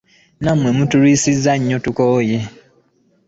Nammwe 0.43 0.69
mutulwisizza 0.77 1.51
nnyo 1.57 1.77
tukooye. 1.85 2.37